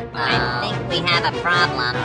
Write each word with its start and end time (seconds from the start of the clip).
I 0.00 0.60
think 0.62 0.88
we 0.88 0.98
have 1.08 1.24
a 1.24 1.40
problem. 1.40 1.96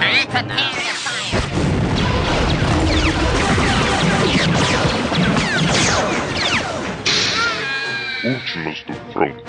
Últimas 8.25 8.83
do 8.87 8.93
Front. 9.11 9.43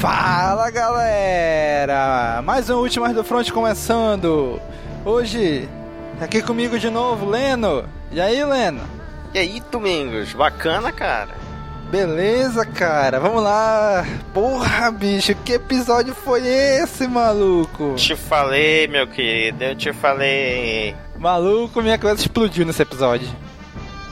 Fala 0.00 0.70
galera! 0.70 2.42
Mais 2.42 2.68
um 2.70 2.78
Últimas 2.78 3.14
do 3.14 3.22
Front 3.22 3.52
começando! 3.52 4.60
Hoje, 5.04 5.68
aqui 6.20 6.42
comigo 6.42 6.78
de 6.78 6.90
novo, 6.90 7.28
Leno! 7.28 7.84
E 8.10 8.20
aí, 8.20 8.44
Leno? 8.44 8.82
E 9.34 9.38
aí, 9.38 9.62
Domingos? 9.70 10.32
Bacana, 10.32 10.90
cara. 10.90 11.36
Beleza, 11.90 12.66
cara? 12.66 13.18
Vamos 13.18 13.42
lá! 13.42 14.04
Porra, 14.34 14.90
bicho, 14.90 15.34
que 15.36 15.54
episódio 15.54 16.14
foi 16.14 16.46
esse, 16.46 17.06
maluco? 17.06 17.94
Te 17.96 18.14
falei, 18.14 18.86
meu 18.88 19.06
querido, 19.06 19.64
eu 19.64 19.74
te 19.74 19.92
falei. 19.92 20.94
Maluco, 21.18 21.80
minha 21.80 21.96
cabeça 21.96 22.22
explodiu 22.22 22.66
nesse 22.66 22.82
episódio. 22.82 23.28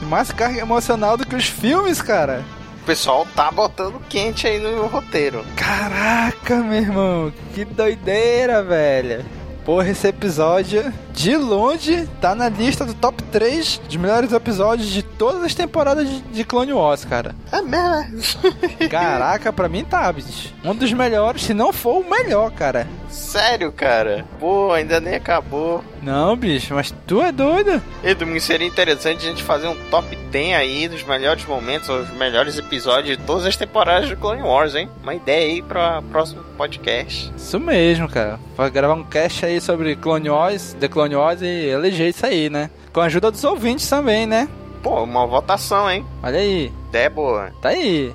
Mais 0.01 0.31
carga 0.31 0.59
emocional 0.59 1.17
do 1.17 1.25
que 1.25 1.35
os 1.35 1.45
filmes, 1.45 2.01
cara! 2.01 2.43
O 2.81 2.85
pessoal 2.85 3.27
tá 3.35 3.51
botando 3.51 4.01
quente 4.07 4.47
aí 4.47 4.59
no 4.59 4.87
roteiro. 4.87 5.45
Caraca, 5.55 6.55
meu 6.55 6.79
irmão, 6.79 7.33
que 7.53 7.65
doideira, 7.65 8.63
velho. 8.63 9.25
Porra, 9.65 9.89
esse 9.89 10.07
episódio, 10.07 10.91
de 11.17 11.35
longe, 11.35 12.07
tá 12.21 12.35
na 12.35 12.47
lista 12.47 12.85
do 12.85 12.93
top 12.93 13.23
3 13.23 13.81
dos 13.87 13.95
melhores 13.95 14.31
episódios 14.31 14.87
de 14.87 15.01
todas 15.01 15.43
as 15.43 15.55
temporadas 15.55 16.07
de- 16.07 16.21
de 16.21 16.43
Clone 16.43 16.71
Wars, 16.73 17.03
cara. 17.05 17.33
É 17.51 17.59
mesmo? 17.59 18.21
Caraca, 18.87 19.51
pra 19.51 19.67
mim 19.67 19.83
tá, 19.83 20.11
bicho. 20.13 20.53
Um 20.63 20.75
dos 20.75 20.93
melhores, 20.93 21.41
se 21.41 21.55
não 21.55 21.73
for 21.73 22.01
o 22.05 22.09
melhor, 22.09 22.51
cara. 22.51 22.87
Sério, 23.09 23.71
cara? 23.71 24.25
Pô, 24.39 24.71
ainda 24.71 24.99
nem 24.99 25.15
acabou. 25.15 25.83
Não, 26.03 26.35
bicho, 26.35 26.75
mas 26.75 26.93
tu 27.07 27.19
é 27.21 27.31
doido? 27.31 27.81
E 28.03 28.13
Domingos, 28.13 28.43
seria 28.43 28.67
interessante 28.67 29.25
a 29.25 29.29
gente 29.29 29.41
fazer 29.41 29.67
um 29.67 29.75
top 29.89 30.15
10 30.15 30.53
aí 30.55 30.87
dos 30.87 31.03
melhores 31.03 31.43
momentos, 31.45 31.89
os 31.89 32.09
melhores 32.11 32.57
episódios 32.59 33.17
de 33.17 33.23
todas 33.23 33.45
as 33.45 33.57
temporadas 33.57 34.07
de 34.07 34.15
Clone 34.15 34.43
Wars, 34.43 34.75
hein? 34.75 34.87
Uma 35.01 35.15
ideia 35.15 35.47
aí 35.51 35.61
pra 35.63 36.01
próximo 36.11 36.43
podcast. 36.57 37.31
Isso 37.35 37.59
mesmo, 37.59 38.07
cara. 38.07 38.39
Vai 38.55 38.69
gravar 38.69 38.93
um 38.93 39.03
cast 39.03 39.45
aí 39.45 39.59
sobre 39.59 39.95
Clone 39.95 40.29
Wars, 40.29 40.75
The 40.79 40.87
Clone 40.87 41.06
E 41.15 41.69
eleger 41.69 42.09
isso 42.09 42.25
aí, 42.25 42.49
né? 42.49 42.69
Com 42.93 43.01
a 43.01 43.05
ajuda 43.05 43.31
dos 43.31 43.43
ouvintes 43.43 43.89
também, 43.89 44.25
né? 44.25 44.47
Pô, 44.81 45.03
uma 45.03 45.25
votação, 45.25 45.89
hein? 45.89 46.05
Olha 46.23 46.39
aí. 46.39 46.71
Boa. 47.13 47.51
Tá 47.61 47.69
aí. 47.69 48.13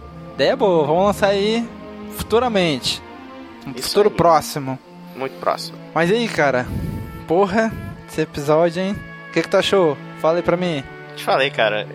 Boa. 0.58 0.86
Vamos 0.86 1.04
lançar 1.06 1.28
aí 1.28 1.68
futuramente. 2.16 3.02
Um 3.66 3.72
Isso 3.72 3.88
futuro 3.88 4.08
aí. 4.08 4.16
próximo. 4.16 4.78
Muito 5.14 5.38
próximo. 5.38 5.78
Mas 5.94 6.10
aí, 6.10 6.26
cara? 6.28 6.66
Porra, 7.26 7.72
esse 8.08 8.20
episódio, 8.20 8.82
hein? 8.82 8.96
O 9.28 9.32
que, 9.32 9.42
que 9.42 9.48
tu 9.48 9.56
achou? 9.56 9.96
Fala 10.20 10.38
aí 10.38 10.42
pra 10.42 10.56
mim. 10.56 10.82
Te 11.16 11.24
falei, 11.24 11.50
cara. 11.50 11.86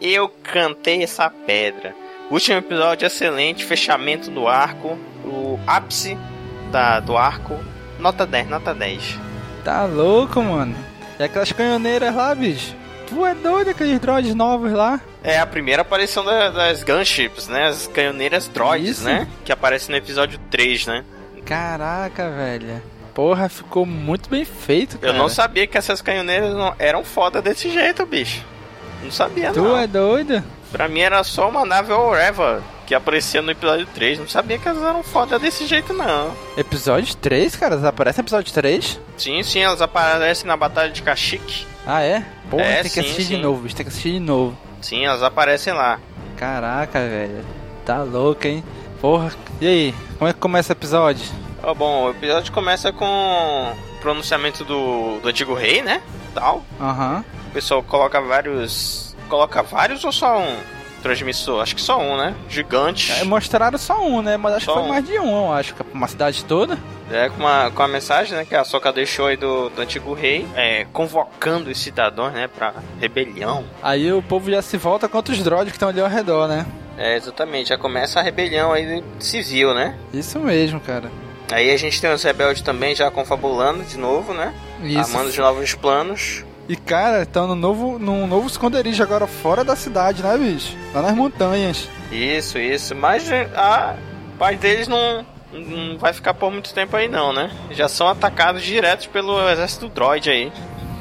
Eu 0.00 0.28
cantei 0.28 1.02
essa 1.02 1.28
pedra. 1.30 1.94
Último 2.30 2.58
episódio 2.58 3.06
excelente, 3.06 3.64
fechamento 3.64 4.30
do 4.30 4.46
arco, 4.46 4.98
o 5.24 5.58
ápice 5.66 6.16
da, 6.70 7.00
do 7.00 7.16
arco. 7.16 7.58
Nota 7.98 8.26
10, 8.26 8.48
nota 8.48 8.74
10. 8.74 9.18
Tá 9.68 9.84
louco, 9.84 10.40
mano. 10.42 10.74
E 11.18 11.22
aquelas 11.22 11.52
canhoneiras 11.52 12.14
lá, 12.14 12.34
bicho? 12.34 12.74
Tu 13.06 13.26
é 13.26 13.34
doido, 13.34 13.68
aqueles 13.68 14.00
droids 14.00 14.34
novos 14.34 14.72
lá? 14.72 14.98
É 15.22 15.38
a 15.38 15.44
primeira 15.44 15.82
aparição 15.82 16.24
da- 16.24 16.48
das 16.48 16.82
gunships, 16.82 17.48
né? 17.48 17.66
As 17.66 17.86
canhoneiras 17.86 18.48
droids, 18.48 18.96
Isso. 18.96 19.04
né? 19.04 19.28
Que 19.44 19.52
aparece 19.52 19.90
no 19.90 19.96
episódio 19.98 20.38
3, 20.50 20.86
né? 20.86 21.04
Caraca, 21.44 22.30
velho. 22.30 22.80
Porra, 23.12 23.46
ficou 23.50 23.84
muito 23.84 24.30
bem 24.30 24.46
feito, 24.46 24.96
cara. 24.98 25.12
Eu 25.12 25.18
não 25.18 25.28
sabia 25.28 25.66
que 25.66 25.76
essas 25.76 26.00
canhoneiras 26.00 26.54
não- 26.54 26.74
eram 26.78 27.04
foda 27.04 27.42
desse 27.42 27.68
jeito, 27.70 28.06
bicho. 28.06 28.42
Não 29.04 29.10
sabia, 29.10 29.50
Tu 29.52 29.60
não. 29.60 29.76
é 29.76 29.86
doido? 29.86 30.42
Pra 30.72 30.88
mim 30.88 31.00
era 31.00 31.22
só 31.24 31.46
uma 31.46 31.66
nave 31.66 31.92
Oreva 31.92 32.62
que 32.88 32.94
aparecia 32.94 33.42
no 33.42 33.50
episódio 33.50 33.86
3. 33.94 34.18
Não 34.18 34.26
sabia 34.26 34.58
que 34.58 34.66
elas 34.66 34.82
eram 34.82 35.02
foda 35.02 35.38
desse 35.38 35.66
jeito, 35.66 35.92
não. 35.92 36.32
Episódio 36.56 37.14
3, 37.16 37.54
cara? 37.54 37.74
Elas 37.74 37.84
aparecem 37.84 38.22
no 38.22 38.24
episódio 38.24 38.50
3? 38.54 38.98
Sim, 39.18 39.42
sim, 39.42 39.60
elas 39.60 39.82
aparecem 39.82 40.46
na 40.46 40.56
Batalha 40.56 40.90
de 40.90 41.02
Kashyyyk. 41.02 41.66
Ah, 41.86 42.02
é? 42.02 42.24
Porra, 42.50 42.62
É, 42.64 42.74
tem 42.76 42.84
que 42.84 42.88
sim, 42.88 43.00
assistir 43.00 43.22
de 43.24 43.36
sim. 43.36 43.42
novo, 43.42 43.60
bicho. 43.60 43.76
Tem 43.76 43.84
que 43.84 43.90
assistir 43.90 44.12
de 44.12 44.20
novo. 44.20 44.56
Sim, 44.80 45.04
elas 45.04 45.22
aparecem 45.22 45.74
lá. 45.74 46.00
Caraca, 46.38 46.98
velho. 46.98 47.44
Tá 47.84 48.02
louco, 48.02 48.46
hein? 48.46 48.64
Porra. 49.02 49.32
E 49.60 49.66
aí? 49.66 49.94
Como 50.16 50.30
é 50.30 50.32
que 50.32 50.38
começa 50.40 50.72
o 50.72 50.76
episódio? 50.76 51.26
Ó, 51.62 51.74
bom, 51.74 52.04
o 52.06 52.10
episódio 52.10 52.50
começa 52.52 52.90
com 52.90 53.04
o 53.04 54.00
pronunciamento 54.00 54.64
do, 54.64 55.18
do 55.20 55.28
antigo 55.28 55.52
rei, 55.52 55.82
né? 55.82 56.00
Tal. 56.34 56.64
Aham. 56.80 57.22
O 57.48 57.50
pessoal 57.50 57.82
coloca 57.82 58.18
vários. 58.20 59.14
Coloca 59.28 59.62
vários 59.62 60.02
ou 60.04 60.12
só 60.12 60.38
um 60.38 60.56
transmissor? 60.98 61.62
Acho 61.62 61.74
que 61.74 61.82
só 61.82 61.98
um, 62.00 62.16
né? 62.16 62.34
Gigante. 62.48 63.12
É, 63.12 63.24
mostraram 63.24 63.78
só 63.78 64.00
um, 64.00 64.22
né? 64.22 64.36
Mas 64.36 64.54
acho 64.54 64.66
Só 64.66 64.72
que 64.72 64.78
foi 64.78 64.88
um. 64.88 64.92
mais 64.92 65.06
de 65.06 65.18
um, 65.18 65.46
eu 65.46 65.52
acho. 65.52 65.74
Uma 65.92 66.08
cidade 66.08 66.44
toda. 66.44 66.78
É, 67.10 67.28
com, 67.28 67.38
uma, 67.40 67.70
com 67.70 67.82
a 67.82 67.88
mensagem, 67.88 68.36
né? 68.36 68.44
Que 68.44 68.54
a 68.54 68.64
Soka 68.64 68.92
deixou 68.92 69.26
aí 69.26 69.36
do, 69.36 69.70
do 69.70 69.80
antigo 69.80 70.12
rei. 70.12 70.46
É, 70.54 70.86
convocando 70.92 71.70
os 71.70 71.78
cidadãos, 71.78 72.32
né? 72.32 72.48
Pra 72.48 72.74
rebelião. 73.00 73.64
Aí 73.82 74.12
o 74.12 74.22
povo 74.22 74.50
já 74.50 74.60
se 74.60 74.76
volta 74.76 75.08
contra 75.08 75.32
os 75.32 75.42
droids 75.42 75.70
que 75.70 75.76
estão 75.76 75.88
ali 75.88 76.00
ao 76.00 76.08
redor, 76.08 76.48
né? 76.48 76.66
É, 76.96 77.16
exatamente. 77.16 77.68
Já 77.70 77.78
começa 77.78 78.20
a 78.20 78.22
rebelião 78.22 78.72
aí 78.72 79.02
civil, 79.18 79.72
né? 79.72 79.96
Isso 80.12 80.38
mesmo, 80.38 80.80
cara. 80.80 81.10
Aí 81.50 81.70
a 81.70 81.76
gente 81.78 82.00
tem 82.00 82.12
os 82.12 82.22
rebeldes 82.22 82.60
também 82.60 82.94
já 82.94 83.10
confabulando 83.10 83.82
de 83.84 83.96
novo, 83.96 84.34
né? 84.34 84.52
Isso. 84.82 84.98
Armando 84.98 85.32
de 85.32 85.40
novos 85.40 85.74
planos. 85.74 86.44
E 86.68 86.76
cara, 86.76 87.22
estão 87.22 87.46
no 87.46 87.54
novo, 87.54 87.98
num 87.98 88.26
novo 88.26 88.46
esconderijo 88.46 89.02
agora 89.02 89.26
fora 89.26 89.64
da 89.64 89.74
cidade, 89.74 90.22
né, 90.22 90.36
bicho? 90.36 90.76
Lá 90.94 91.00
nas 91.00 91.14
montanhas. 91.14 91.88
Isso, 92.12 92.58
isso. 92.58 92.94
Mas 92.94 93.30
é, 93.30 93.48
a 93.56 93.96
parte 94.38 94.58
deles 94.58 94.86
não, 94.86 95.24
não 95.50 95.96
vai 95.96 96.12
ficar 96.12 96.34
por 96.34 96.52
muito 96.52 96.74
tempo 96.74 96.94
aí 96.94 97.08
não, 97.08 97.32
né? 97.32 97.50
Já 97.70 97.88
são 97.88 98.06
atacados 98.06 98.62
diretos 98.62 99.06
pelo 99.06 99.48
exército 99.48 99.88
droid 99.88 100.28
aí. 100.28 100.52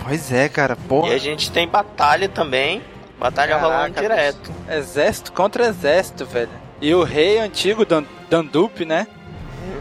Pois 0.06 0.32
é, 0.32 0.48
cara, 0.48 0.78
porra. 0.78 1.10
E 1.10 1.16
a 1.16 1.18
gente 1.18 1.52
tem 1.52 1.68
batalha 1.68 2.30
também. 2.30 2.82
Batalha 3.20 3.58
rolando 3.58 3.94
Caraca, 3.94 4.02
direto. 4.02 4.52
Exército 4.70 5.34
contra 5.34 5.66
exército, 5.68 6.26
velho. 6.26 6.50
E 6.80 6.94
o 6.94 7.04
rei 7.04 7.40
antigo, 7.40 7.84
Dan 7.84 8.06
Dandup, 8.30 8.86
né? 8.86 9.08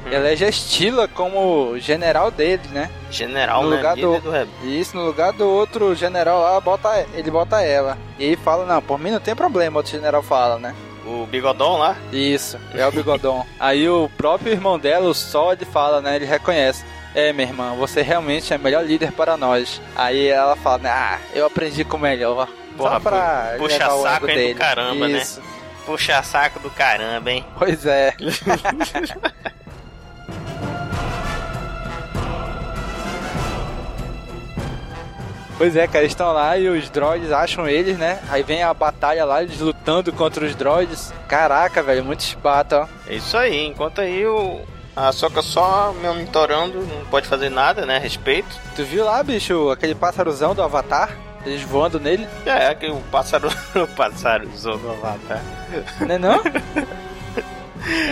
Uhum. 0.06 0.12
Elege 0.12 0.44
a 0.44 0.48
Estila 0.48 1.08
como 1.08 1.76
general 1.78 2.30
dele, 2.30 2.62
né? 2.72 2.90
General, 3.10 3.62
no 3.62 3.70
né? 3.70 3.76
lugar 3.76 3.96
do- 3.96 4.22
E 4.62 4.80
isso, 4.80 4.96
no 4.96 5.04
lugar 5.04 5.32
do 5.32 5.46
outro 5.48 5.94
general 5.94 6.40
lá, 6.40 6.60
bota, 6.60 7.06
ele 7.14 7.30
bota 7.30 7.60
ela. 7.62 7.98
E 8.18 8.36
fala, 8.36 8.64
não, 8.64 8.80
por 8.80 8.98
mim 8.98 9.10
não 9.10 9.20
tem 9.20 9.34
problema, 9.34 9.78
outro 9.78 9.92
general 9.92 10.22
fala, 10.22 10.58
né? 10.58 10.74
O 11.04 11.26
bigodão 11.26 11.76
lá. 11.76 11.96
Isso, 12.12 12.58
é 12.74 12.84
o 12.86 12.90
bigodão. 12.92 13.44
aí 13.60 13.88
o 13.88 14.10
próprio 14.16 14.52
irmão 14.52 14.78
dela, 14.78 15.08
o 15.08 15.14
Sol, 15.14 15.52
ele 15.52 15.64
fala, 15.64 16.00
né? 16.00 16.16
Ele 16.16 16.24
reconhece. 16.24 16.84
É, 17.14 17.32
minha 17.32 17.48
irmã, 17.48 17.74
você 17.76 18.02
realmente 18.02 18.52
é 18.52 18.56
a 18.56 18.58
melhor 18.58 18.84
líder 18.84 19.10
para 19.12 19.36
nós. 19.36 19.80
Aí 19.94 20.28
ela 20.28 20.54
fala, 20.56 20.78
né, 20.78 20.90
ah, 20.90 21.18
eu 21.34 21.46
aprendi 21.46 21.82
com 21.84 21.96
o 21.96 22.00
melhor. 22.00 22.46
Porra, 22.76 22.90
Só 22.90 23.00
pra 23.00 23.52
pu- 23.56 23.62
puxa 23.64 23.88
saco 23.88 24.26
aí 24.26 24.32
do 24.32 24.38
dele. 24.38 24.54
caramba, 24.54 25.08
né? 25.08 25.18
Isso. 25.18 25.40
Puxa 25.86 26.22
saco 26.22 26.58
do 26.60 26.68
caramba, 26.70 27.30
hein? 27.30 27.46
Pois 27.58 27.86
é. 27.86 28.12
Pois 35.58 35.74
é, 35.74 35.86
cara, 35.86 36.00
eles 36.00 36.12
estão 36.12 36.32
lá 36.32 36.58
e 36.58 36.68
os 36.68 36.90
droids 36.90 37.32
acham 37.32 37.66
eles, 37.66 37.96
né? 37.96 38.20
Aí 38.28 38.42
vem 38.42 38.62
a 38.62 38.74
batalha 38.74 39.24
lá, 39.24 39.42
eles 39.42 39.58
lutando 39.58 40.12
contra 40.12 40.44
os 40.44 40.54
droids. 40.54 41.12
Caraca, 41.26 41.82
velho, 41.82 42.04
muito 42.04 42.20
espata, 42.20 42.80
ó. 42.82 42.86
É 43.06 43.14
isso 43.14 43.36
aí. 43.36 43.64
Enquanto 43.66 44.00
aí 44.00 44.26
o... 44.26 44.60
A 44.94 45.12
Soca 45.12 45.42
só 45.42 45.94
monitorando, 46.02 46.80
não 46.80 47.04
pode 47.06 47.26
fazer 47.26 47.50
nada, 47.50 47.84
né? 47.86 47.96
a 47.96 48.00
Respeito. 48.00 48.48
Tu 48.74 48.84
viu 48.84 49.04
lá, 49.04 49.22
bicho, 49.22 49.70
aquele 49.70 49.94
pásarozão 49.94 50.54
do 50.54 50.62
Avatar? 50.62 51.10
Eles 51.44 51.62
voando 51.62 52.00
nele, 52.00 52.26
É, 52.44 52.74
que 52.74 52.90
o 52.90 53.00
pássaro... 53.10 53.48
o 53.76 53.86
pássaro 53.88 54.48
usou 54.52 54.76
no 54.78 54.90
avatar. 54.90 55.40
né 56.00 56.18
não? 56.18 56.40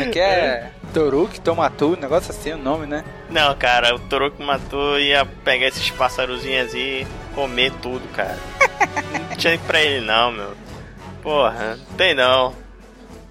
É 0.01 0.07
que 0.07 0.21
é 0.21 0.71
Toruk, 0.95 1.41
Tomatu, 1.41 1.95
um 1.95 2.01
negócio 2.01 2.31
assim 2.31 2.53
o 2.53 2.57
nome, 2.57 2.87
né? 2.87 3.05
Não, 3.29 3.53
cara, 3.57 3.95
o 3.95 3.99
Toro 3.99 4.31
que 4.31 4.43
matou 4.43 4.99
ia 4.99 5.27
pegar 5.45 5.67
esses 5.67 5.91
pássarozinhos 5.91 6.73
e 6.73 7.05
comer 7.35 7.73
tudo, 7.83 8.07
cara. 8.13 8.39
não 9.29 9.37
tinha 9.37 9.59
pra 9.59 9.83
ele 9.83 10.07
não, 10.07 10.31
meu. 10.31 10.53
Porra, 11.21 11.77
não 11.77 11.97
tem 11.97 12.15
não. 12.15 12.55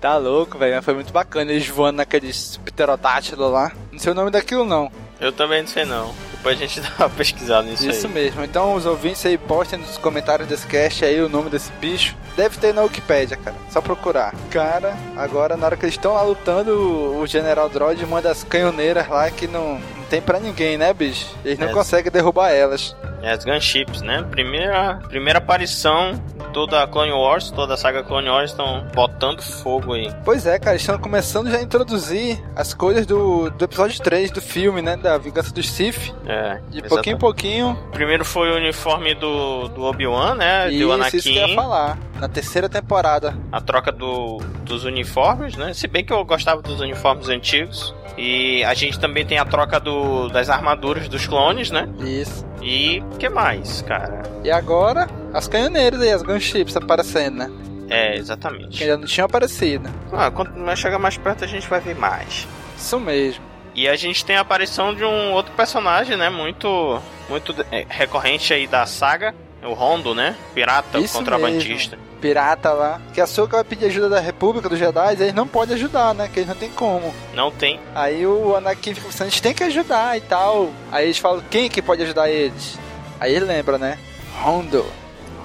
Tá 0.02 0.18
louco, 0.18 0.58
velho, 0.58 0.84
foi 0.84 0.94
muito 0.94 1.14
bacana 1.14 1.54
eles 1.54 1.66
voando 1.70 1.98
naqueles 1.98 2.58
pterodátilos 2.66 3.50
lá. 3.50 3.72
Não 3.90 3.98
sei 4.00 4.12
o 4.12 4.16
nome 4.16 4.30
daquilo 4.30 4.66
não. 4.66 4.92
Eu 5.18 5.32
também 5.32 5.62
não 5.62 5.70
sei 5.70 5.86
não. 5.86 6.14
Depois 6.32 6.58
a 6.58 6.60
gente 6.60 6.82
dá 6.84 6.90
uma 7.00 7.10
pesquisada 7.10 7.66
nisso 7.66 7.90
Isso 7.90 8.08
aí. 8.08 8.14
mesmo. 8.14 8.44
Então 8.44 8.74
os 8.74 8.86
ouvintes 8.86 9.26
aí 9.26 9.38
postem 9.38 9.80
nos 9.80 9.98
comentários 9.98 10.50
desse 10.50 10.68
cast 10.68 11.06
aí 11.06 11.22
o 11.22 11.30
nome 11.30 11.50
desse 11.50 11.72
bicho. 11.80 12.14
Deve 12.36 12.58
ter 12.58 12.74
na 12.74 12.82
Wikipédia, 12.82 13.38
cara. 13.38 13.56
Só 13.70 13.80
procurar. 13.80 14.34
Cara, 14.50 14.96
agora 15.16 15.56
na 15.56 15.66
hora 15.68 15.78
que 15.78 15.86
eles 15.86 15.94
estão 15.96 16.14
lá 16.14 16.22
lutando, 16.24 16.72
o- 17.20 17.28
General 17.28 17.70
Droid 17.70 18.04
manda 18.06 18.30
as 18.32 18.44
canhoneiras 18.44 19.08
lá 19.08 19.30
que 19.32 19.48
não, 19.48 19.76
não 19.76 20.04
tem 20.10 20.22
pra 20.22 20.40
ninguém, 20.40 20.78
né, 20.78 20.92
bicho? 20.94 21.28
Eles 21.46 21.60
não 21.60 21.68
É. 21.70 21.74
conseguem 21.74 22.12
derrubar 22.12 22.50
elas. 22.52 22.96
É 23.24 23.32
as 23.32 23.46
gunships, 23.46 24.02
né? 24.02 24.22
Primeira, 24.30 25.00
primeira 25.08 25.40
aparição 25.40 26.22
toda 26.52 26.84
a 26.84 26.88
Clone 26.88 27.12
Wars, 27.14 27.50
toda 27.50 27.74
a 27.74 27.78
saga 27.78 28.04
Clone 28.04 28.28
Wars 28.30 28.52
estão 28.52 28.86
botando 28.94 29.42
fogo 29.42 29.94
aí. 29.94 30.12
Pois 30.26 30.46
é, 30.46 30.60
cara, 30.60 30.76
estão 30.76 31.00
começando 31.00 31.50
já 31.50 31.58
a 31.58 31.62
introduzir 31.62 32.38
as 32.56 32.74
coisas 32.74 33.06
do, 33.08 33.50
do 33.50 33.66
episódio 33.66 34.00
3 34.04 34.30
do 34.30 34.42
filme, 34.42 34.82
né? 34.82 34.98
Da 34.98 35.18
Vingança 35.18 35.54
dos 35.54 35.70
Sith. 35.70 36.14
É, 36.28 36.60
De 36.70 36.80
exata- 36.80 36.90
pouquinho 36.90 37.16
em 37.16 37.20
pouquinho. 37.20 37.80
Primeiro 37.94 38.26
foi 38.26 38.52
o 38.52 38.58
uniforme 38.58 39.16
do, 39.16 39.70
do 39.70 39.84
Obi-Wan, 39.84 40.36
né? 40.36 40.72
E 40.72 40.80
do 40.84 40.94
isso, 41.06 41.16
isso 41.18 41.30
que 41.30 41.30
eu 41.30 41.34
ia 41.36 41.44
Anakin. 41.46 41.56
falar. 41.56 41.98
Na 42.20 42.28
terceira 42.28 42.68
temporada. 42.70 43.36
a 43.52 43.60
troca 43.62 43.92
do, 43.92 44.38
dos 44.64 44.84
uniformes, 44.84 45.56
né? 45.56 45.74
Se 45.74 45.88
bem 45.88 46.04
que 46.06 46.12
eu 46.14 46.24
gostava 46.26 46.62
dos 46.62 46.80
uniformes 46.82 47.30
antigos. 47.30 47.96
E 48.18 48.64
a 48.66 48.74
gente 48.76 49.00
também 49.00 49.26
tem 49.26 49.40
a 49.40 49.46
troca 49.46 49.80
do, 49.80 50.28
das 50.30 50.48
armaduras 50.50 51.08
dos 51.08 51.26
clones, 51.26 51.72
né? 51.72 51.90
Isso. 52.00 52.46
E 52.64 53.00
o 53.14 53.18
que 53.18 53.28
mais, 53.30 53.82
cara? 53.82 54.24
E 54.44 54.50
agora, 54.52 55.08
as 55.34 55.48
canhoneiras 55.48 56.02
aí, 56.02 56.12
as 56.12 56.22
gunships 56.22 56.76
aparecendo, 56.78 57.38
né? 57.38 57.52
É, 57.90 58.14
Que 58.14 58.20
exatamente. 58.20 58.82
ainda 58.84 58.98
não 58.98 59.06
tinham 59.06 59.26
aparecido. 59.26 59.90
Ah, 60.12 60.32
quanto 60.32 60.58
mais 60.58 60.80
chegar 60.80 60.98
mais 60.98 61.18
perto, 61.18 61.44
a 61.44 61.48
gente 61.48 61.68
vai 61.68 61.80
ver 61.82 61.96
mais. 61.96 62.48
Isso 62.78 63.00
mesmo. 63.00 63.44
E 63.76 63.88
a 63.88 63.96
gente 63.96 64.24
tem 64.24 64.36
a 64.38 64.42
aparição 64.42 64.94
de 64.96 65.04
um 65.04 65.32
outro 65.34 65.52
personagem, 65.54 66.16
né? 66.16 66.30
Muito, 66.30 67.02
muito 67.28 67.54
é, 67.72 67.86
recorrente 67.90 68.54
aí 68.54 68.68
da 68.68 68.86
saga. 68.86 69.34
O 69.66 69.74
Rondo, 69.74 70.14
né? 70.14 70.36
Pirata, 70.54 71.00
Isso 71.00 71.18
contrabandista. 71.18 71.98
Pirata 72.20 72.72
lá. 72.72 73.02
Que 73.14 73.20
a 73.22 73.28
Soka 73.28 73.58
vai 73.58 73.64
pedir 73.64 73.86
ajuda 73.86 74.10
da 74.10 74.20
República 74.20 74.70
dos 74.70 74.80
Jedi, 74.80 75.14
eles 75.14 75.34
não 75.34 75.48
podem 75.48 75.76
ajudar, 75.76 76.14
né? 76.14 76.30
Que 76.32 76.40
eles 76.40 76.50
não 76.50 76.56
tem 76.56 76.70
como. 76.70 77.14
Não 77.34 77.52
tem. 77.52 77.80
Aí 77.94 78.26
o 78.26 78.56
Anakin 78.56 78.94
fica 78.94 79.08
pensando, 79.08 79.28
a 79.28 79.30
gente 79.30 79.42
tem 79.42 79.54
que 79.54 79.64
ajudar 79.64 80.18
e 80.18 80.22
tal. 80.22 80.70
Aí 80.92 81.06
eles 81.06 81.18
falam, 81.18 81.44
quem 81.50 81.70
que 81.70 81.82
pode 81.82 82.02
ajudar 82.04 82.30
eles? 82.30 82.78
Aí 83.20 83.34
ele 83.36 83.46
lembra, 83.46 83.78
né? 83.78 83.98
Rondo. 84.42 84.86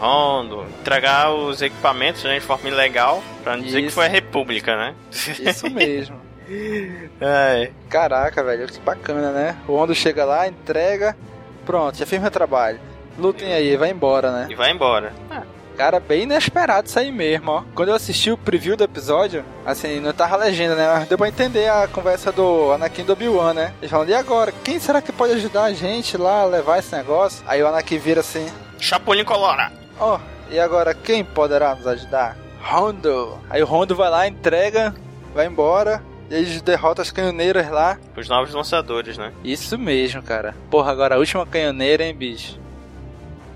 Rondo. 0.00 0.64
Entregar 0.80 1.32
os 1.32 1.60
equipamentos 1.60 2.22
né, 2.22 2.34
de 2.34 2.40
forma 2.40 2.68
ilegal. 2.68 3.22
Pra 3.42 3.56
não 3.56 3.64
dizer 3.64 3.80
que 3.80 3.86
Isso. 3.86 3.94
foi 3.94 4.06
a 4.06 4.08
República, 4.08 4.76
né? 4.76 4.94
Isso 5.10 5.68
mesmo. 5.70 6.16
É. 7.20 7.70
Caraca, 7.88 8.42
velho, 8.42 8.66
que 8.68 8.80
bacana, 8.80 9.32
né? 9.32 9.56
O 9.66 9.72
Rondo 9.76 9.94
chega 9.94 10.24
lá, 10.24 10.48
entrega, 10.48 11.16
pronto, 11.66 11.98
já 11.98 12.06
fez 12.06 12.20
meu 12.22 12.30
trabalho. 12.30 12.80
Lutem 13.18 13.52
aí, 13.52 13.76
vai 13.76 13.90
embora, 13.90 14.30
né? 14.30 14.46
E 14.48 14.54
vai 14.54 14.70
embora. 14.70 15.12
Cara, 15.76 16.00
bem 16.00 16.22
inesperado 16.24 16.88
isso 16.88 16.98
aí 16.98 17.12
mesmo, 17.12 17.52
ó. 17.52 17.62
Quando 17.74 17.90
eu 17.90 17.94
assisti 17.94 18.32
o 18.32 18.36
preview 18.36 18.76
do 18.76 18.82
episódio, 18.82 19.44
assim, 19.64 20.00
não 20.00 20.12
tava 20.12 20.36
legenda, 20.36 20.74
né? 20.74 20.88
Mas 20.92 21.08
deu 21.08 21.16
pra 21.16 21.28
entender 21.28 21.68
a 21.70 21.86
conversa 21.86 22.32
do 22.32 22.72
Anakin 22.72 23.04
do 23.04 23.12
Obi-Wan, 23.12 23.54
né? 23.54 23.72
Eles 23.80 23.90
falam, 23.90 24.08
e 24.08 24.14
agora? 24.14 24.52
Quem 24.64 24.80
será 24.80 25.00
que 25.00 25.12
pode 25.12 25.34
ajudar 25.34 25.64
a 25.64 25.72
gente 25.72 26.16
lá 26.16 26.42
a 26.42 26.46
levar 26.46 26.78
esse 26.78 26.94
negócio? 26.96 27.44
Aí 27.46 27.62
o 27.62 27.68
Anakin 27.68 27.98
vira 27.98 28.20
assim, 28.20 28.46
Chapolin 28.80 29.24
Colorado. 29.24 29.74
ó, 30.00 30.18
e 30.50 30.58
agora 30.58 30.94
quem 30.94 31.24
poderá 31.24 31.74
nos 31.76 31.86
ajudar? 31.86 32.36
Rondo. 32.60 33.38
Aí 33.48 33.62
o 33.62 33.66
Rondo 33.66 33.94
vai 33.94 34.10
lá, 34.10 34.26
entrega, 34.26 34.94
vai 35.34 35.46
embora. 35.46 36.02
E 36.30 36.34
eles 36.34 36.60
derrotam 36.60 37.02
as 37.02 37.10
canhoneiras 37.10 37.70
lá. 37.70 37.98
Os 38.16 38.28
novos 38.28 38.52
lançadores, 38.52 39.16
né? 39.16 39.32
Isso 39.44 39.78
mesmo, 39.78 40.22
cara. 40.22 40.54
Porra, 40.70 40.90
agora 40.90 41.14
a 41.14 41.18
última 41.18 41.46
canhoneira, 41.46 42.04
hein, 42.04 42.14
bicho? 42.14 42.58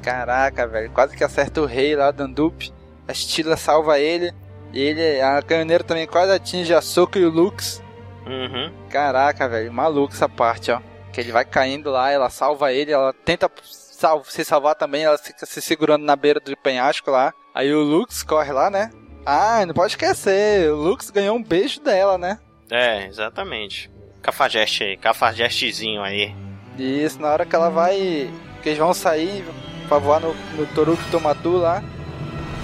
Caraca, 0.02 0.66
velho. 0.66 0.90
Quase 0.90 1.16
que 1.16 1.24
acerta 1.24 1.60
o 1.60 1.66
rei 1.66 1.94
lá, 1.94 2.10
Dandup. 2.10 2.72
A 3.06 3.14
Stila 3.14 3.56
salva 3.56 3.98
ele. 3.98 4.32
E 4.72 4.80
ele, 4.80 5.20
a 5.20 5.42
canhoneira 5.42 5.84
também 5.84 6.06
quase 6.06 6.32
atinge 6.32 6.74
a 6.74 6.80
Soka 6.80 7.18
e 7.18 7.24
o 7.24 7.30
Lux. 7.30 7.82
Uhum. 8.26 8.72
Caraca, 8.90 9.48
velho. 9.48 9.72
Maluco 9.72 10.14
essa 10.14 10.28
parte, 10.28 10.70
ó. 10.70 10.80
Que 11.12 11.20
ele 11.20 11.32
vai 11.32 11.44
caindo 11.44 11.90
lá, 11.90 12.10
ela 12.10 12.30
salva 12.30 12.72
ele, 12.72 12.90
ela 12.90 13.12
tenta 13.24 13.50
sal 13.62 14.24
se 14.24 14.44
salvar 14.44 14.74
também, 14.74 15.04
ela 15.04 15.18
fica 15.18 15.44
se 15.44 15.60
segurando 15.60 16.04
na 16.04 16.16
beira 16.16 16.40
do 16.40 16.56
penhasco 16.56 17.10
lá. 17.10 17.34
Aí 17.54 17.72
o 17.72 17.82
Lux 17.82 18.22
corre 18.22 18.50
lá, 18.50 18.70
né? 18.70 18.90
Ah, 19.26 19.64
não 19.66 19.74
pode 19.74 19.92
esquecer. 19.92 20.72
O 20.72 20.76
Lux 20.76 21.10
ganhou 21.10 21.36
um 21.36 21.42
beijo 21.42 21.80
dela, 21.80 22.16
né? 22.16 22.38
É, 22.70 23.06
exatamente. 23.06 23.90
Cafajeste 24.22 24.84
aí, 24.84 24.96
cafajestezinho 24.96 26.02
aí. 26.02 26.34
Isso, 26.78 27.20
na 27.20 27.28
hora 27.28 27.44
que 27.44 27.54
ela 27.54 27.68
vai. 27.68 28.30
que 28.62 28.70
eles 28.70 28.78
vão 28.78 28.94
sair 28.94 29.44
pra 29.92 29.98
voar 29.98 30.20
no, 30.20 30.34
no 30.56 30.66
Toruko 30.68 31.02
Tomatu 31.10 31.50
lá, 31.50 31.84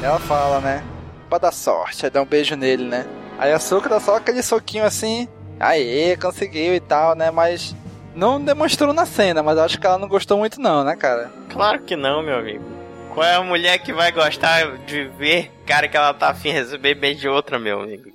ela 0.02 0.18
fala, 0.18 0.60
né? 0.60 0.82
Pra 1.28 1.36
dar 1.36 1.52
sorte, 1.52 2.06
aí 2.06 2.10
dá 2.10 2.22
um 2.22 2.26
beijo 2.26 2.56
nele, 2.56 2.84
né? 2.84 3.06
Aí 3.38 3.52
a 3.52 3.58
Soka 3.58 3.86
dá 3.86 4.00
só 4.00 4.16
aquele 4.16 4.42
soquinho 4.42 4.84
assim, 4.84 5.28
aê, 5.60 6.16
conseguiu 6.16 6.74
e 6.74 6.80
tal, 6.80 7.14
né? 7.14 7.30
Mas 7.30 7.76
não 8.14 8.42
demonstrou 8.42 8.94
na 8.94 9.04
cena, 9.04 9.42
mas 9.42 9.58
acho 9.58 9.78
que 9.78 9.86
ela 9.86 9.98
não 9.98 10.08
gostou 10.08 10.38
muito, 10.38 10.58
não, 10.58 10.82
né, 10.82 10.96
cara? 10.96 11.30
Claro 11.50 11.82
que 11.82 11.96
não, 11.96 12.22
meu 12.22 12.38
amigo. 12.38 12.64
Qual 13.12 13.26
é 13.26 13.34
a 13.34 13.42
mulher 13.42 13.78
que 13.80 13.92
vai 13.92 14.10
gostar 14.10 14.78
de 14.86 15.04
ver, 15.18 15.52
cara, 15.66 15.86
que 15.86 15.98
ela 15.98 16.14
tá 16.14 16.30
afim 16.30 16.48
de 16.48 16.54
receber 16.54 16.94
beijo 16.94 17.20
de 17.20 17.28
outra, 17.28 17.58
meu 17.58 17.82
amigo? 17.82 18.10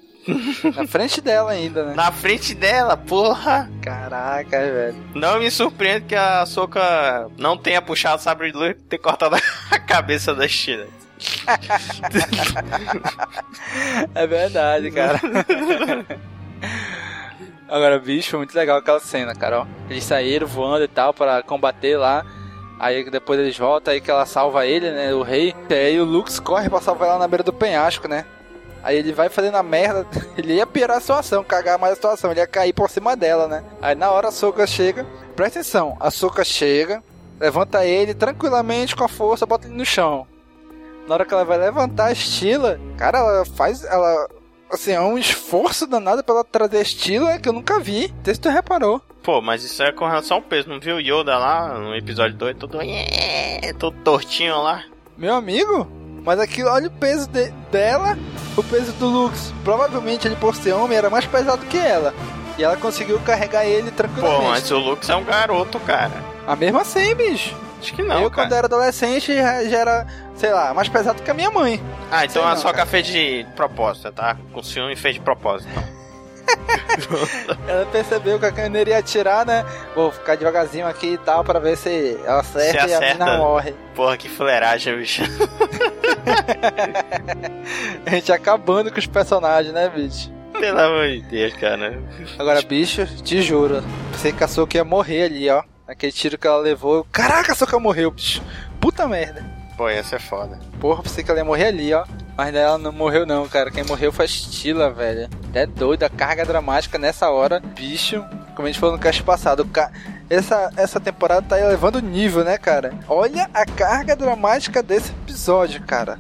Na 0.76 0.88
frente 0.88 1.22
dela 1.22 1.52
ainda, 1.52 1.86
né? 1.86 1.94
Na 1.96 2.12
frente 2.12 2.56
dela, 2.56 2.96
porra! 2.96 3.70
Caraca, 3.82 4.58
velho. 4.60 4.96
Não 5.14 5.40
me 5.40 5.52
surpreende 5.52 6.06
que 6.06 6.16
a 6.16 6.46
Soca 6.46 7.28
não 7.38 7.58
tenha 7.58 7.82
puxado 7.82 8.18
o 8.18 8.24
sabre 8.24 8.52
de 8.52 8.58
luz 8.58 8.72
e 8.72 8.76
ter 8.76 8.98
cortado 8.98 9.36
a 9.72 9.80
cabeça 9.80 10.34
da 10.34 10.48
China. 10.48 10.86
É 14.14 14.28
verdade, 14.28 14.92
cara. 14.92 15.20
Agora, 17.68 18.00
bicho, 18.00 18.38
muito 18.38 18.56
legal 18.56 18.78
aquela 18.78 19.00
cena, 19.00 19.34
cara. 19.34 19.62
ó. 19.62 19.66
Eles 19.90 20.04
saíram 20.04 20.48
voando 20.48 20.84
e 20.84 20.88
tal 20.88 21.14
para 21.14 21.42
combater 21.44 21.98
lá. 21.98 22.26
Aí 22.80 23.10
depois 23.10 23.40
eles 23.40 23.58
voltam, 23.58 23.94
aí 23.94 24.02
que 24.02 24.12
ela 24.12 24.26
salva 24.26 24.66
ele, 24.66 24.92
né? 24.92 25.14
O 25.14 25.22
rei. 25.22 25.56
E 25.70 25.74
aí 25.74 26.00
o 26.00 26.06
Lux 26.06 26.40
corre 26.40 26.70
pra 26.70 26.82
salvar 26.82 27.10
ela 27.10 27.20
na 27.20 27.28
beira 27.28 27.44
do 27.44 27.54
penhasco, 27.54 28.08
né? 28.08 28.26
Aí 28.84 28.98
ele 28.98 29.14
vai 29.14 29.30
fazendo 29.30 29.56
a 29.56 29.64
merda. 29.64 30.06
Ele 30.38 30.56
ia 30.56 30.68
piorar 30.68 30.98
a 30.98 31.00
situação, 31.00 31.44
cagar 31.44 31.80
mais 31.80 31.94
a 31.94 31.96
situação. 31.96 32.32
Ele 32.32 32.42
ia 32.42 32.48
cair 32.48 32.74
por 32.74 32.90
cima 32.90 33.16
dela, 33.16 33.48
né? 33.48 33.64
Aí 33.82 33.96
na 33.96 34.12
hora 34.12 34.28
a 34.28 34.32
Soka 34.32 34.68
chega. 34.68 35.06
Presta 35.36 35.60
atenção, 35.60 35.96
a 36.00 36.12
Soka 36.12 36.44
chega, 36.44 37.02
levanta 37.40 37.86
ele 37.86 38.14
tranquilamente 38.14 38.96
com 38.96 39.04
a 39.04 39.08
força, 39.08 39.46
bota 39.46 39.68
ele 39.68 39.76
no 39.78 39.86
chão. 39.86 40.28
Na 41.08 41.14
hora 41.16 41.26
que 41.26 41.34
ela 41.34 41.46
vai 41.46 41.58
levantar 41.58 42.06
a 42.08 42.12
Estila, 42.12 42.80
cara, 42.98 43.20
ela 43.20 43.46
faz. 43.46 43.84
Ela. 43.86 44.28
Assim, 44.72 44.92
é 44.92 45.00
um 45.02 45.18
esforço 45.18 45.86
danado 45.88 46.24
pra 46.24 46.36
ela 46.36 46.44
trazer 46.44 46.78
a 46.78 46.82
Estila 46.82 47.38
que 47.40 47.48
eu 47.48 47.54
nunca 47.54 47.80
vi. 47.80 48.08
Não 48.18 48.26
sei 48.26 48.34
se 48.36 48.42
tu 48.42 48.50
reparou. 48.50 49.02
Pô, 49.22 49.42
mas 49.42 49.64
isso 49.64 49.82
é 49.82 49.92
com 49.94 50.06
relação 50.06 50.38
ao 50.38 50.44
peso, 50.44 50.68
não 50.68 50.80
viu 50.82 50.96
o 50.96 51.00
Yoda 51.00 51.38
lá 51.38 51.78
no 51.80 51.96
episódio 51.96 52.36
2, 52.38 52.58
todo, 52.58 52.78
todo 53.80 53.98
tortinho 54.04 54.62
lá? 54.62 54.84
Meu 55.18 55.34
amigo, 55.36 55.88
mas 56.26 56.40
aquilo, 56.40 56.70
olha 56.70 56.88
o 56.88 56.92
peso 56.92 57.30
de- 57.30 57.52
dela, 57.72 58.18
o 58.56 58.64
peso 58.64 58.92
do 58.94 59.08
Lux. 59.08 59.54
Provavelmente 59.64 60.28
ele, 60.28 60.36
por 60.36 60.56
ser 60.56 60.74
homem, 60.74 60.98
era 60.98 61.10
mais 61.10 61.26
pesado 61.26 61.66
que 61.66 61.78
ela. 61.78 62.14
E 62.58 62.64
ela 62.64 62.78
conseguiu 62.78 63.20
carregar 63.22 63.66
ele 63.66 63.90
Pô, 63.92 63.98
tranquilamente. 63.98 64.44
mas 64.46 64.72
o 64.72 64.78
Lux 64.78 65.10
é 65.10 65.16
um 65.16 65.24
garoto, 65.24 65.80
cara. 65.80 66.12
Mas 66.46 66.60
mesmo 66.60 66.80
assim, 66.80 67.16
bicho. 67.16 67.56
Acho 67.80 67.94
que 67.94 68.02
não, 68.04 68.22
eu, 68.22 68.32
cara. 68.32 68.48
quando 68.48 68.54
era 68.58 68.68
adolescente, 68.68 69.36
já, 69.36 69.62
era, 69.64 70.08
sei 70.36 70.52
lá, 70.54 70.74
mais 70.74 70.88
pesado 70.88 71.22
que 71.22 71.30
a 71.30 71.34
minha 71.34 71.52
mãe. 71.52 71.84
Ah, 72.12 72.24
então 72.24 72.42
Sei 72.44 72.52
a 72.52 72.56
não, 72.56 72.62
Soca 72.62 72.74
cara. 72.76 72.86
fez 72.86 73.08
de 73.08 73.46
propósito, 73.56 74.12
tá? 74.12 74.38
Com 74.54 74.64
ciúme 74.64 74.96
fez 74.96 75.16
de 75.16 75.22
propósito. 75.22 75.70
então. 75.70 75.93
Ela 77.68 77.86
percebeu 77.88 78.40
que 78.40 78.46
a 78.46 78.52
caneira 78.52 78.92
ia 78.92 78.98
atirar, 79.00 79.46
né? 79.46 79.66
Vou 79.96 80.12
ficar 80.12 80.36
devagarzinho 80.36 80.88
aqui 80.88 81.14
e 81.14 81.18
tal, 81.18 81.44
pra 81.44 81.60
ver 81.60 81.76
se 81.78 82.20
ela 82.26 82.42
acerta, 82.42 82.82
Se 82.84 82.90
e 82.90 82.94
a 82.94 82.98
acerta. 82.98 83.26
mina 83.26 83.38
morre. 83.38 83.74
Porra, 83.96 84.18
que 84.18 84.30
fuleiragem, 84.30 84.98
bicho. 84.98 85.24
A 88.06 88.10
gente 88.10 88.32
acabando 88.32 88.92
com 88.92 89.00
os 89.00 89.08
personagens, 89.08 89.74
né, 89.74 89.90
bicho? 89.90 90.32
Pelo 90.60 90.80
amor 90.80 91.08
de 91.10 91.22
Deus, 91.22 91.54
cara. 91.56 92.00
Agora, 92.38 92.62
bicho, 92.62 93.06
te 93.24 93.42
juro. 93.42 93.84
Pensei 94.12 94.32
que 94.32 94.44
a 94.44 94.48
Soka 94.48 94.78
ia 94.78 94.84
morrer 94.84 95.24
ali, 95.24 95.50
ó. 95.50 95.64
Aquele 95.88 96.12
tiro 96.12 96.38
que 96.38 96.48
ela 96.48 96.58
levou. 96.58 97.06
Caraca, 97.12 97.52
a 97.52 97.56
Soka 97.56 97.80
morreu, 97.80 98.12
bicho. 98.12 98.42
Puta 98.80 99.08
merda. 99.08 99.44
Pô, 99.78 99.90
essa 99.90 100.18
é 100.18 100.20
foda. 100.20 100.60
Porra, 100.80 101.02
pensei 101.04 101.24
que 101.24 101.32
ela 101.32 101.40
ia 101.40 101.46
morrer 101.46 101.68
ali, 101.68 101.94
ó. 101.94 102.06
Mas 102.36 102.54
ela 102.56 102.78
não 102.78 102.92
morreu 102.92 103.26
não, 103.26 103.48
cara. 103.48 103.70
Quem 103.70 103.84
morreu 103.84 104.12
foi 104.12 104.26
a 104.26 104.28
Stila, 104.28 104.90
velho. 104.90 105.30
É 105.54 105.66
doido, 105.66 106.04
a 106.04 106.10
carga 106.10 106.46
dramática 106.46 106.98
nessa 106.98 107.30
hora. 107.30 107.60
Bicho, 107.60 108.24
como 108.56 108.68
a 108.68 108.72
gente 108.72 108.80
falou 108.80 108.96
no 108.96 109.02
cast 109.02 109.22
passado, 109.24 109.66
ca... 109.66 109.92
essa, 110.30 110.72
essa 110.76 111.00
temporada 111.00 111.48
tá 111.48 111.60
elevando 111.60 112.00
o 112.00 112.02
nível, 112.02 112.44
né, 112.44 112.58
cara? 112.58 112.94
Olha 113.08 113.50
a 113.54 113.66
carga 113.66 114.16
dramática 114.16 114.82
desse 114.82 115.12
episódio, 115.12 115.82
cara. 115.84 116.20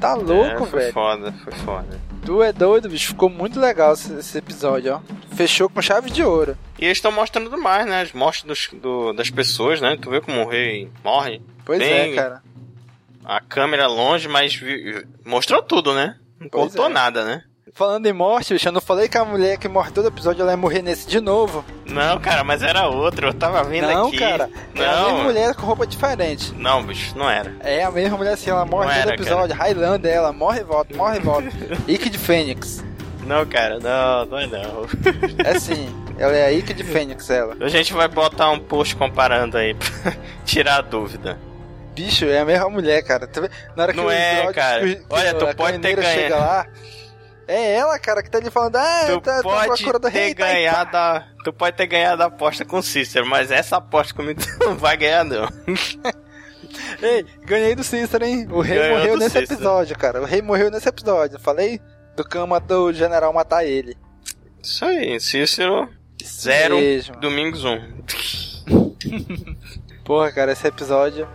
Tá 0.00 0.14
louco, 0.14 0.64
é, 0.64 0.66
foi 0.66 0.80
velho. 0.80 0.92
foda, 0.92 1.32
foi 1.44 1.52
foda. 1.52 2.00
Tu 2.26 2.42
é 2.42 2.52
doido, 2.52 2.88
bicho. 2.88 3.08
Ficou 3.08 3.30
muito 3.30 3.60
legal 3.60 3.94
esse, 3.94 4.12
esse 4.14 4.36
episódio, 4.36 4.94
ó. 4.94 5.14
Fechou 5.34 5.68
com 5.68 5.80
chave 5.80 6.10
de 6.10 6.22
ouro. 6.22 6.56
E 6.78 6.84
eles 6.84 6.98
estão 6.98 7.12
mostrando 7.12 7.56
mais, 7.56 7.86
né? 7.86 8.02
As 8.02 8.12
mortes 8.12 8.44
dos, 8.44 8.68
do, 8.72 9.12
das 9.12 9.30
pessoas, 9.30 9.80
né? 9.80 9.96
Tu 10.00 10.10
vê 10.10 10.20
como 10.20 10.42
o 10.42 10.48
rei 10.48 10.90
morre. 11.02 11.40
Pois 11.64 11.78
Bem, 11.78 12.12
é, 12.12 12.14
cara. 12.14 12.42
A 13.24 13.40
câmera 13.40 13.86
longe, 13.86 14.28
mas 14.28 14.60
mostrou 15.24 15.62
tudo, 15.62 15.94
né? 15.94 16.16
Não 16.38 16.48
Pois 16.48 16.64
cortou 16.72 16.86
é. 16.86 16.88
nada, 16.92 17.24
né? 17.24 17.42
Falando 17.72 18.06
em 18.06 18.12
morte, 18.12 18.52
bicho, 18.52 18.68
eu 18.68 18.72
não 18.72 18.80
falei 18.80 19.08
que 19.08 19.18
a 19.18 19.24
mulher 19.24 19.58
que 19.58 19.66
morre 19.66 19.90
todo 19.90 20.06
episódio 20.06 20.42
ela 20.42 20.52
ia 20.52 20.56
morrer 20.56 20.80
nesse 20.80 21.08
de 21.08 21.18
novo. 21.20 21.64
Não, 21.86 22.20
cara, 22.20 22.44
mas 22.44 22.62
era 22.62 22.86
outro. 22.86 23.26
Eu 23.26 23.34
tava 23.34 23.64
vendo 23.64 23.88
não, 23.88 24.06
aqui. 24.08 24.18
cara. 24.18 24.48
É 24.76 24.84
a 24.84 24.92
Não, 24.96 25.04
mesma 25.06 25.24
mulher 25.24 25.54
com 25.56 25.66
roupa 25.66 25.84
diferente. 25.86 26.52
não, 26.54 26.84
bicho, 26.84 27.16
não 27.18 27.28
era. 27.28 27.52
É 27.60 27.82
a 27.82 27.90
mesma 27.90 28.16
mulher 28.16 28.34
assim, 28.34 28.50
ela 28.50 28.64
morre 28.64 28.86
Não 28.86 28.94
todo 28.94 29.02
era, 29.02 29.14
episódio. 29.14 29.56
Highlander, 29.56 30.12
ela 30.12 30.32
morre 30.32 30.60
e 30.60 30.64
volta, 30.64 30.96
morre 30.96 31.16
e 31.16 31.20
volta. 31.20 31.48
Ike 31.88 32.10
de 32.10 32.18
Fênix. 32.18 32.84
Não, 33.26 33.44
cara, 33.46 33.80
não, 33.80 34.26
não 34.26 34.38
é 34.38 34.46
não. 34.46 34.86
É 35.44 35.58
sim, 35.58 35.88
ela 36.16 36.36
é 36.36 36.46
a 36.46 36.52
Ike 36.52 36.74
de 36.74 36.84
Fênix, 36.84 37.28
ela. 37.30 37.56
A 37.60 37.68
gente 37.68 37.92
vai 37.92 38.06
botar 38.06 38.50
um 38.50 38.58
post 38.60 38.94
comparando 38.94 39.56
aí 39.56 39.74
pra 39.74 40.12
tirar 40.44 40.76
a 40.78 40.82
dúvida. 40.82 41.38
Bicho, 41.94 42.24
é 42.26 42.40
a 42.40 42.44
mesma 42.44 42.68
mulher, 42.68 43.02
cara. 43.04 43.26
Tu 43.26 43.40
vê- 43.40 43.50
Na 43.76 43.84
hora 43.84 43.92
que 43.92 43.98
Não 43.98 44.06
o 44.06 44.10
é, 44.10 44.52
cara. 44.52 44.80
que 44.84 44.92
o- 44.92 44.96
que 44.96 45.04
Olha, 45.10 45.34
tu 45.34 45.46
a 45.46 45.54
pode 45.54 45.78
ter 45.78 45.94
ganho. 45.96 46.08
chega 46.20 46.36
lá. 46.36 46.66
É 47.46 47.74
ela, 47.74 47.98
cara, 47.98 48.22
que 48.22 48.30
tá 48.30 48.38
ali 48.38 48.50
falando, 48.50 48.76
ah, 48.76 49.02
Tu 49.06 49.20
tá, 49.20 49.36
tá 49.36 49.42
pode 49.42 49.84
do 49.84 50.00
ter 50.00 50.08
rei. 50.08 50.34
tá 50.34 50.46
ganhado 50.46 50.90
pá. 50.90 51.16
a, 51.18 51.42
Tu 51.44 51.52
pode 51.52 51.76
ter 51.76 51.86
ganhado 51.86 52.22
a 52.22 52.26
aposta 52.26 52.64
com 52.64 52.78
o 52.78 52.82
Cícero, 52.82 53.26
mas 53.26 53.50
essa 53.50 53.76
aposta 53.76 54.14
comigo 54.14 54.40
tu 54.58 54.64
não 54.64 54.76
vai 54.76 54.96
ganhar, 54.96 55.24
não. 55.24 55.46
Ei, 57.02 57.24
ganhei 57.44 57.74
do 57.74 57.84
Cícero, 57.84 58.24
hein? 58.24 58.48
O 58.50 58.60
rei 58.62 58.78
Ganhou 58.78 58.98
morreu 58.98 59.16
nesse 59.18 59.38
Cícero. 59.40 59.52
episódio, 59.54 59.98
cara. 59.98 60.22
O 60.22 60.24
rei 60.24 60.40
morreu 60.42 60.70
nesse 60.70 60.88
episódio. 60.88 61.38
Falei 61.38 61.80
do 62.16 62.24
cama 62.24 62.58
do 62.58 62.92
general 62.92 63.32
matar 63.32 63.64
ele. 63.64 63.96
Isso 64.62 64.84
aí, 64.84 65.20
Cícero. 65.20 65.88
Zero, 66.24 66.76
mesmo. 66.76 67.16
Domingos 67.20 67.62
um. 67.64 67.78
Porra, 70.04 70.32
cara, 70.32 70.52
esse 70.52 70.66
episódio. 70.66 71.28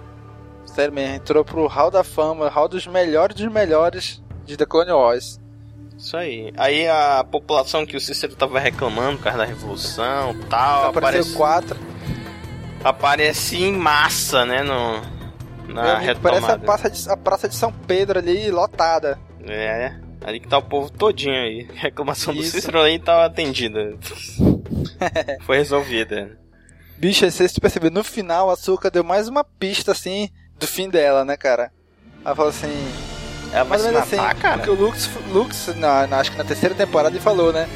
Sério 0.79 0.93
mesmo, 0.93 1.15
entrou 1.15 1.43
pro 1.43 1.67
Hall 1.67 1.91
da 1.91 2.05
Fama, 2.05 2.47
Hall 2.47 2.69
dos 2.69 2.87
melhores 2.87 3.35
dos 3.35 3.51
melhores 3.51 4.23
de 4.45 4.55
The 4.55 4.65
Clone 4.65 4.91
Wars. 4.93 5.37
Isso 5.97 6.15
aí. 6.15 6.53
Aí 6.55 6.87
a 6.87 7.21
população 7.29 7.85
que 7.85 7.97
o 7.97 7.99
Cícero 7.99 8.33
tava 8.33 8.61
reclamando 8.61 9.17
por 9.17 9.25
causa 9.25 9.39
da 9.39 9.43
revolução 9.43 10.31
e 10.31 10.45
tal, 10.45 10.87
Apareceu 10.87 11.19
aparece, 11.19 11.35
quatro. 11.35 11.79
aparece 12.81 13.57
em 13.61 13.73
massa, 13.73 14.45
né, 14.45 14.63
no, 14.63 15.01
na 15.67 15.97
amigo, 15.97 16.21
parece 16.21 16.45
a 16.45 16.55
retomada. 16.55 16.59
praça, 16.59 16.89
de, 16.89 17.09
a 17.09 17.17
praça 17.17 17.49
de 17.49 17.55
São 17.55 17.73
Pedro 17.73 18.19
ali, 18.19 18.49
lotada. 18.49 19.19
É, 19.45 19.95
ali 20.23 20.39
que 20.39 20.47
tá 20.47 20.59
o 20.59 20.63
povo 20.63 20.89
todinho 20.89 21.35
aí. 21.35 21.67
A 21.75 21.81
reclamação 21.81 22.33
do 22.33 22.39
Isso. 22.41 22.51
Cícero 22.51 22.79
aí 22.79 22.97
tá 22.99 23.25
atendida. 23.25 23.97
Foi 25.43 25.57
resolvida. 25.57 26.39
Bicho, 26.97 27.29
vocês 27.29 27.51
perceberam, 27.59 27.95
no 27.95 28.03
final 28.05 28.49
a 28.49 28.53
Açúcar 28.53 28.89
deu 28.89 29.03
mais 29.03 29.27
uma 29.27 29.43
pista, 29.43 29.91
assim, 29.91 30.29
do 30.59 30.67
fim 30.67 30.89
dela, 30.89 31.23
né, 31.25 31.35
cara? 31.37 31.71
Ela 32.23 32.35
falou 32.35 32.49
assim... 32.49 32.67
Ela 33.51 33.63
vai 33.63 33.79
Mais 33.79 33.81
se 33.81 34.15
matar, 34.15 34.31
assim, 34.31 34.41
cara? 34.41 34.57
porque 34.57 34.69
o 34.69 34.75
Lux, 34.75 35.09
Lux 35.31 35.67
na, 35.77 36.05
na- 36.05 36.19
acho 36.19 36.31
que 36.31 36.37
na 36.37 36.43
terceira 36.43 36.75
temporada, 36.75 37.15
ele 37.15 37.23
falou, 37.23 37.51
né? 37.51 37.67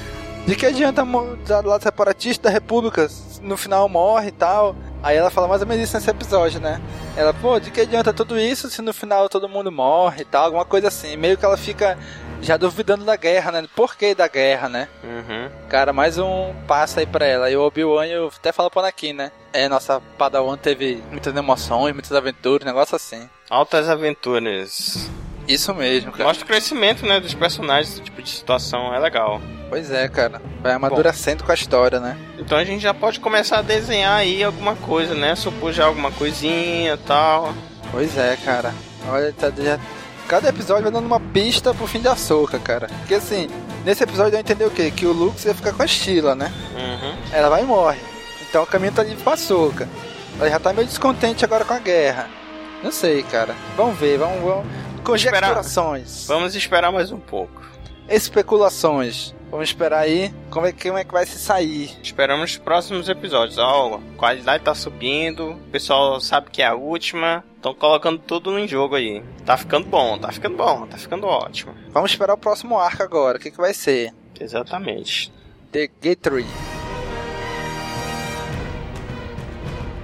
De 0.46 0.56
que 0.56 0.66
adianta 0.66 1.04
do 1.04 1.70
lado 1.70 1.82
separatista 1.82 2.44
da 2.50 2.54
República, 2.54 3.08
no 3.42 3.56
final 3.58 3.88
morre 3.90 4.28
e 4.28 4.32
tal. 4.32 4.76
Aí 5.02 5.18
ela 5.18 5.30
fala 5.32 5.48
mais 5.48 5.62
ou 5.62 5.68
menos 5.68 5.84
isso 5.86 5.96
nesse 5.98 6.10
episódio, 6.10 6.60
né? 6.60 6.80
Ela, 7.16 7.34
pô, 7.34 7.60
de 7.60 7.72
que 7.72 7.82
adianta 7.82 8.14
tudo 8.14 8.38
isso 8.38 8.70
se 8.70 8.82
no 8.82 8.94
final 8.94 9.28
todo 9.30 9.48
mundo 9.50 9.72
morre 9.72 10.22
e 10.22 10.26
tal, 10.26 10.46
alguma 10.46 10.66
coisa 10.66 10.90
assim. 10.90 11.16
Meio 11.16 11.38
que 11.38 11.46
ela 11.46 11.58
fica 11.58 11.98
já 12.44 12.58
duvidando 12.58 13.06
da 13.06 13.16
guerra, 13.16 13.52
né? 13.52 13.68
Por 13.76 13.96
que 13.96 14.14
da 14.14 14.28
guerra, 14.28 14.70
né? 14.70 14.88
Uhum. 15.04 15.50
Cara, 15.70 15.94
mais 15.94 16.18
um 16.18 16.54
passo 16.68 17.00
aí 17.00 17.06
pra 17.06 17.26
ela. 17.26 17.50
E 17.50 17.56
o 17.56 17.62
Obi-Wan, 17.62 18.06
eu 18.06 18.28
até 18.28 18.52
falo 18.52 18.70
pro 18.70 18.82
Anakin, 18.82 19.14
né? 19.14 19.32
É, 19.54 19.70
nossa 19.70 20.02
Padawan 20.18 20.58
teve 20.58 21.02
muitas 21.10 21.36
emoções, 21.36 21.94
muitas 21.94 22.12
aventuras, 22.12 22.66
negócio 22.66 22.96
assim. 22.96 23.30
Altas 23.50 23.90
aventuras. 23.90 25.10
Isso 25.48 25.74
mesmo, 25.74 26.12
cara. 26.12 26.26
Mostra 26.26 26.44
o 26.44 26.48
crescimento, 26.48 27.06
né, 27.06 27.20
dos 27.20 27.34
personagens, 27.34 28.00
tipo 28.00 28.22
de 28.22 28.30
situação, 28.30 28.94
é 28.94 29.00
legal. 29.00 29.42
Pois 29.70 29.92
é, 29.92 30.08
cara. 30.08 30.42
Vai 30.62 30.74
amadurecendo 30.74 31.44
com 31.44 31.52
a 31.52 31.56
história, 31.56 32.00
né? 32.00 32.18
Então 32.38 32.58
a 32.58 32.64
gente 32.64 32.82
já 32.82 32.94
pode 32.94 33.20
começar 33.20 33.60
a 33.60 33.62
desenhar 33.62 34.18
aí 34.18 34.44
alguma 34.44 34.76
coisa, 34.76 35.14
né? 35.14 35.36
Supor 35.36 35.74
já 35.74 35.86
alguma 35.86 36.12
coisinha 36.12 36.94
e 36.94 36.98
tal. 36.98 37.54
Pois 37.92 38.18
é, 38.18 38.38
cara. 38.38 38.74
Olha, 39.10 39.34
tá 39.34 39.52
já... 39.52 39.80
cada 40.34 40.50
episódio 40.50 40.82
vai 40.84 40.92
dando 40.92 41.06
uma 41.06 41.20
pista 41.20 41.76
pro 41.76 41.86
fim 41.86 42.00
da 42.02 42.16
soca, 42.16 42.58
cara. 42.58 42.88
Porque 43.00 43.14
assim, 43.14 43.48
nesse 43.86 44.04
episódio 44.04 44.36
eu 44.36 44.40
entendi 44.40 44.64
o 44.64 44.72
quê? 44.72 44.90
Que 44.90 45.06
o 45.06 45.12
Lux 45.14 45.46
ia 45.46 45.54
ficar 45.54 45.74
com 45.74 45.84
a 45.84 45.88
Sheila, 45.88 46.34
né? 46.34 46.52
Uhum. 46.76 47.16
Ela 47.32 47.50
vai 47.50 47.62
e 47.62 47.66
morre. 47.66 48.00
Então 48.50 48.64
o 48.64 48.66
caminho 48.66 48.92
tá 48.92 49.04
livre 49.04 49.24
pra 49.24 49.38
soca. 49.38 49.88
Ela 50.40 50.50
já 50.50 50.60
tá 50.60 50.74
meio 50.74 50.88
descontente 50.88 51.46
agora 51.46 51.64
com 51.64 51.74
a 51.76 51.80
guerra. 51.80 52.28
Não 52.84 52.92
sei, 52.92 53.22
cara. 53.22 53.56
Vamos 53.78 53.96
ver, 54.00 54.18
vamos. 54.18 54.42
vamos... 54.42 54.66
Conjecturações. 55.04 56.26
Vamos 56.28 56.56
esperar 56.56 56.92
mais 56.92 57.12
um 57.12 57.20
pouco. 57.20 57.62
Especulações. 58.10 59.36
Vamos 59.52 59.70
esperar 59.70 60.00
aí 60.00 60.34
como 60.50 60.66
é, 60.66 60.72
que- 60.72 60.88
como 60.88 60.98
é 60.98 61.04
que 61.04 61.14
vai 61.14 61.28
se 61.28 61.38
sair. 61.38 61.92
Esperamos 62.02 62.52
os 62.54 62.58
próximos 62.58 63.08
episódios. 63.08 63.60
Ó, 63.60 64.00
a 64.00 64.18
qualidade 64.18 64.64
tá 64.64 64.74
subindo, 64.74 65.52
o 65.52 65.58
pessoal 65.72 66.20
sabe 66.20 66.50
que 66.52 66.64
é 66.64 66.66
a 66.68 66.74
última. 66.74 67.44
Estão 67.64 67.74
colocando 67.74 68.20
tudo 68.20 68.60
em 68.60 68.68
jogo 68.68 68.94
aí. 68.96 69.24
Tá 69.46 69.56
ficando 69.56 69.88
bom, 69.88 70.18
tá 70.18 70.30
ficando 70.34 70.58
bom, 70.58 70.86
tá 70.86 70.98
ficando 70.98 71.26
ótimo. 71.26 71.74
Vamos 71.92 72.12
esperar 72.12 72.34
o 72.34 72.38
próximo 72.38 72.78
arco 72.78 73.02
agora. 73.04 73.38
O 73.38 73.40
que, 73.40 73.50
que 73.50 73.56
vai 73.56 73.74
ser? 73.74 74.12
Exatamente. 74.38 75.32
The 75.72 75.90
Gateway. 76.02 76.46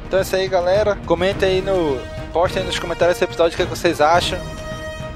Então 0.08 0.20
é 0.20 0.22
isso 0.22 0.38
aí, 0.38 0.48
galera. 0.48 0.96
Comentem 1.06 1.50
aí 1.50 1.62
no. 1.62 2.00
Postem 2.32 2.64
nos 2.64 2.80
comentários 2.80 3.18
desse 3.18 3.26
episódio 3.26 3.56
o 3.56 3.58
que, 3.58 3.66
que 3.66 3.70
vocês 3.78 4.00
acham. 4.00 4.40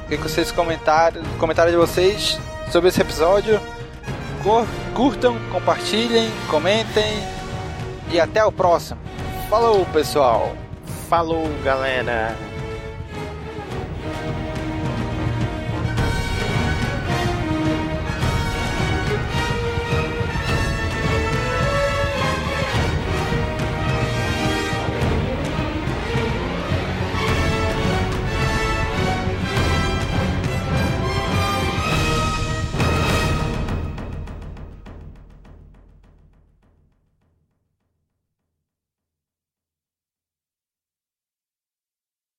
O 0.03 0.09
que, 0.09 0.17
que 0.17 0.23
vocês 0.23 0.51
comentaram. 0.51 1.21
Comentário 1.39 1.71
de 1.71 1.77
vocês 1.77 2.37
sobre 2.73 2.89
esse 2.89 2.99
episódio. 2.99 3.57
Cur- 4.43 4.67
Curtam, 4.93 5.37
compartilhem, 5.49 6.29
comentem. 6.49 7.23
E 8.11 8.19
até 8.19 8.43
o 8.43 8.51
próximo. 8.51 8.99
Falou, 9.49 9.85
pessoal! 9.93 10.53
Falou, 11.13 11.47
galera. 11.63 12.35